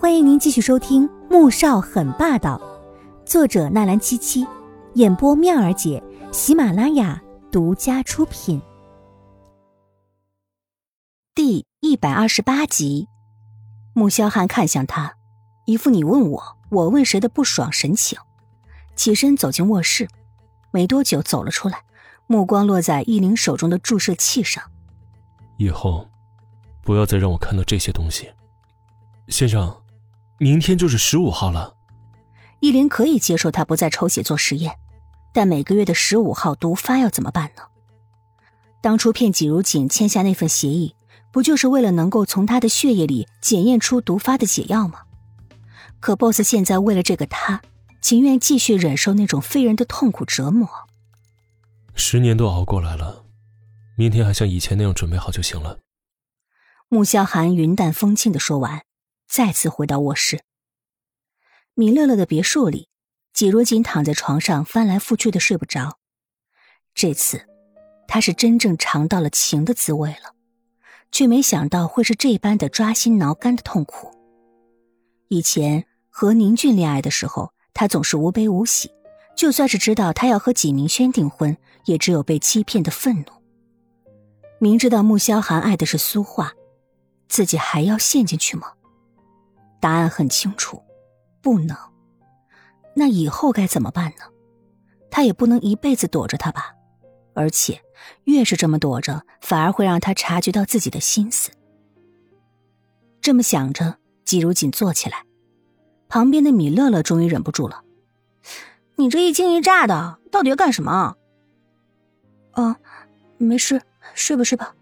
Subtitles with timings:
[0.00, 2.56] 欢迎您继续收听《穆少很霸道》，
[3.28, 4.46] 作者纳兰七七，
[4.94, 6.00] 演播妙儿姐，
[6.30, 8.62] 喜马拉雅独家出品。
[11.34, 13.08] 第一百二十八集，
[13.92, 15.16] 穆萧寒看向他，
[15.66, 18.16] 一副你问我，我问谁的不爽神情，
[18.94, 20.06] 起身走进卧室，
[20.70, 21.82] 没多久走了出来，
[22.28, 24.62] 目光落在易灵手中的注射器上。
[25.56, 26.08] 以后，
[26.84, 28.30] 不要再让我看到这些东西，
[29.26, 29.76] 先生。
[30.38, 31.74] 明天就是十五号了，
[32.60, 34.76] 依林可以接受他不再抽血做实验，
[35.34, 37.62] 但每个月的十五号毒发要怎么办呢？
[38.80, 40.94] 当初骗季如锦签下那份协议，
[41.32, 45.00] 不就是为了能够从他的血液里检验出毒发的解药吗？
[45.98, 47.60] 可 BOSS 现在为了这个他，
[48.00, 50.68] 情愿继续忍受那种非人的痛苦折磨。
[51.96, 53.24] 十年都熬过来了，
[53.96, 55.80] 明天还像以前那样准备好就行了。
[56.88, 58.82] 穆萧寒云淡风轻的说完。
[59.28, 60.40] 再次回到卧室，
[61.74, 62.88] 米乐乐的别墅里，
[63.34, 65.98] 季如锦躺在床上翻来覆去的睡不着。
[66.94, 67.46] 这次，
[68.08, 70.34] 他是真正尝到了情的滋味了，
[71.12, 74.10] 却没想到会是这般的抓心挠肝的痛苦。
[75.28, 78.90] 以前和宁俊恋爱的时候，他总是无悲无喜，
[79.36, 81.54] 就算是知道他要和纪明轩订婚，
[81.84, 83.26] 也只有被欺骗的愤怒。
[84.58, 86.54] 明知道穆萧寒爱的是苏画，
[87.28, 88.72] 自己还要陷进去吗？
[89.80, 90.82] 答案很清楚，
[91.40, 91.76] 不能。
[92.94, 94.24] 那以后该怎么办呢？
[95.10, 96.74] 他也不能一辈子躲着他吧。
[97.34, 97.80] 而且，
[98.24, 101.50] 越是这么躲着，反而会让他察觉到自己的心思。
[103.20, 105.24] 这么想着，季如锦坐起来，
[106.08, 107.84] 旁边的米乐乐终于忍不住了
[108.96, 111.16] ：“你这一惊一乍的，到底要干什么
[112.54, 112.74] ？”“哦，
[113.36, 113.80] 没事，
[114.14, 114.74] 睡吧睡吧。”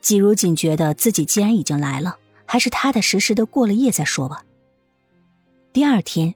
[0.00, 2.16] 季如锦觉得自己既然已经来了。
[2.52, 4.44] 还是踏踏实实的过了夜再说吧。
[5.72, 6.34] 第二天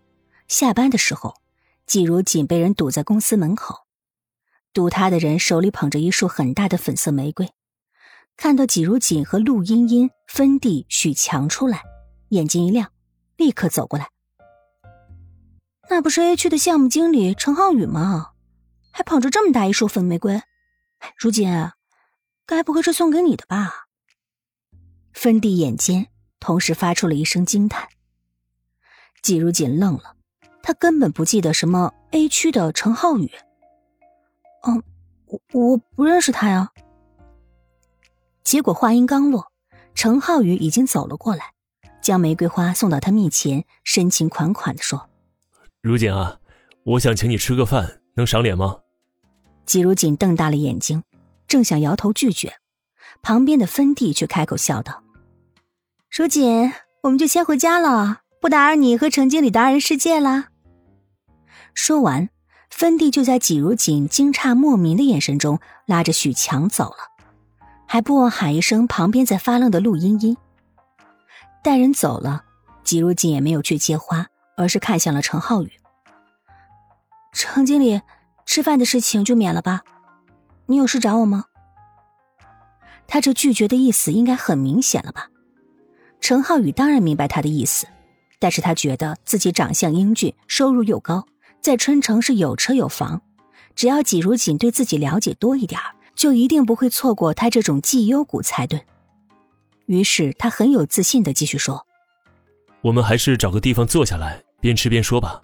[0.49, 1.35] 下班的时候，
[1.85, 3.81] 季如锦被人堵在公司门口，
[4.73, 7.53] 堵他的人手里捧着一束很大的粉色玫瑰，
[8.35, 11.83] 看到季如锦和陆茵茵、芬蒂、许强出来，
[12.31, 12.91] 眼睛一亮，
[13.37, 14.09] 立刻走过来。
[15.91, 18.31] 那不是 A 区的项目经理陈浩宇吗？
[18.91, 20.41] 还捧着这么大一束粉玫瑰，
[21.19, 21.47] 如锦，
[22.47, 23.83] 该不会是送给你的吧？
[25.13, 26.09] 芬蒂眼尖，
[26.47, 27.89] 同时发出了一声惊叹。
[29.21, 30.15] 季如锦愣了，
[30.63, 33.29] 他根本不记得什么 A 区的陈浩宇。
[34.63, 34.81] 嗯，
[35.27, 36.71] 我我不认识他呀。
[38.45, 39.51] 结果话音刚落，
[39.97, 41.53] 陈浩宇已经走了过来，
[42.01, 45.11] 将玫瑰花送到他面前，深情款款的说
[45.83, 46.39] ：“如锦啊，
[46.85, 48.79] 我想请你吃个饭，能赏脸吗？”
[49.67, 51.03] 季如锦瞪大了眼睛，
[51.49, 52.55] 正想摇头拒绝，
[53.21, 55.03] 旁边的芬蒂却开口笑道。
[56.19, 56.73] 如锦，
[57.03, 60.47] 我们就先回家了，不打扰你和程经理的二人世界了。
[61.75, 62.31] 说完，
[62.71, 66.97] 芬蒂就在季如锦惊诧莫名的眼神中拉着许强走了，
[67.87, 70.39] 还不忘喊一声旁边在发愣的陆茵茵。
[71.63, 72.45] 带人走了，
[72.83, 75.71] 季如锦也没有去接花，而是看向了程浩宇。
[77.35, 78.01] 程经理，
[78.47, 79.83] 吃饭的事情就免了吧，
[80.65, 81.45] 你有事找我吗？
[83.07, 85.29] 他这拒绝的意思应该很明显了吧？
[86.21, 87.87] 陈浩宇当然明白他的意思，
[88.39, 91.27] 但是他觉得自己长相英俊，收入又高，
[91.61, 93.23] 在春城是有车有房，
[93.75, 95.81] 只要季如锦对自己了解多一点
[96.15, 98.85] 就一定不会错过他这种绩优股才对。
[99.87, 101.87] 于是他很有自信的继续说
[102.83, 105.43] ：“我们还是找个地方坐下来，边吃边说吧。”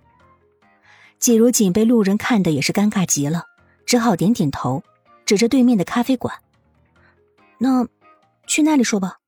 [1.20, 3.44] 季如锦被路人看的也是尴尬极了，
[3.86, 4.82] 只好点点头，
[5.24, 6.34] 指着对面的咖啡馆
[7.58, 7.86] ：“那，
[8.48, 9.18] 去那里说吧。”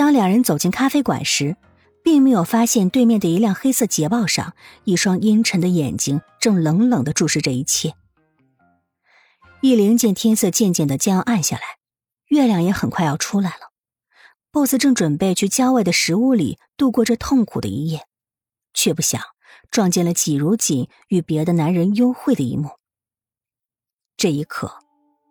[0.00, 1.58] 当两人走进咖啡馆时，
[2.02, 7.92] 并没有发现对面的一辆黑色捷豹上，一双阴沉的眼睛正冷冷的注视这一切。
[9.60, 11.62] 易灵见天色渐渐的将要暗下来，
[12.28, 13.72] 月亮也很快要出来了
[14.52, 18.06] ，BOSS 正准备去郊外的石屋里度过这痛苦的一夜，
[18.72, 19.20] 却不想
[19.70, 22.70] 撞见了季如锦与别的男人幽会的一幕。
[24.16, 24.78] 这一刻，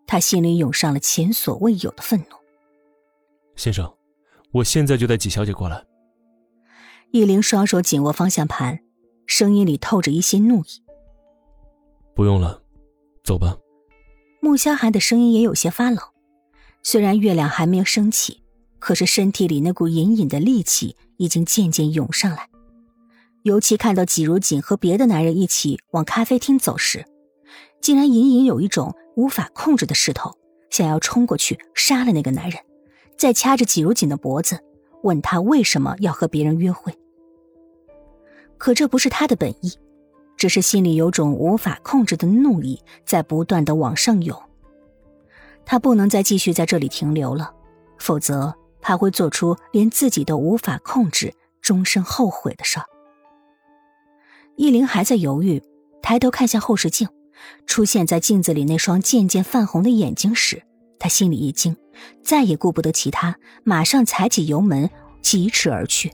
[0.06, 2.36] 他心里涌上了前所未有的愤怒。
[3.56, 3.92] 先生。
[4.51, 5.84] 我现在就带季小姐过来。
[7.12, 8.80] 易灵双手紧握方向盘，
[9.25, 10.68] 声音里透着一些怒意。
[12.16, 12.62] 不用了，
[13.24, 13.57] 走吧。
[14.42, 16.00] 穆萧寒的声音也有些发冷。
[16.81, 18.42] 虽然月亮还没有升起，
[18.80, 22.50] 可是身体里那股隐隐的戾气已经渐渐涌上来。
[23.44, 27.06] 尤其看到季如锦和别的男人一起往咖啡厅走时，
[27.81, 30.38] 竟然隐隐有一种无法控制的势头，
[30.69, 32.62] 想要冲过去杀了那个男人。
[33.19, 34.57] 再掐着季如锦的脖子，
[35.04, 36.98] 问他为什么要和别人约会。
[38.57, 39.77] 可这不是他的本意，
[40.38, 44.42] 只是心里有种无法控制的怒意在不断的往上涌。
[45.66, 47.54] 他不能再继续在这里停留了，
[47.98, 52.86] 否则他会做出连自己都无法控制、终身后悔的事儿。
[54.56, 55.62] 依琳还在犹豫，
[56.01, 57.10] 抬头看向后视镜，
[57.65, 60.63] 出现在镜子里那双渐渐泛红的眼睛时，
[60.98, 61.75] 他心里一惊，
[62.24, 64.90] 再也顾不得其他，马上踩起油门
[65.22, 66.12] 疾驰而去。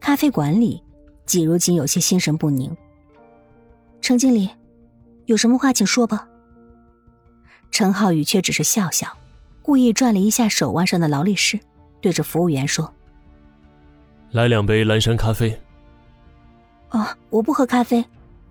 [0.00, 0.82] 咖啡馆里，
[1.26, 2.76] 季如锦有些心神不宁。
[4.00, 4.50] 程经理，
[5.26, 6.28] 有什么话请说吧。
[7.70, 9.08] 陈浩宇却只是笑笑，
[9.62, 11.58] 故意转了一下手腕上的劳力士，
[12.00, 12.92] 对着服务员说
[14.30, 15.58] ：“来两杯蓝山咖啡。”
[16.90, 18.04] 哦，我不喝咖啡，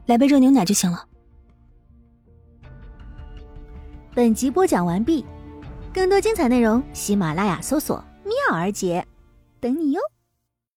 [0.08, 1.08] 来杯热牛奶就行了。
[4.14, 5.24] 本集播讲完毕，
[5.94, 9.06] 更多精彩内容，喜马拉雅搜索“妙儿姐”，
[9.62, 10.02] 等你哟。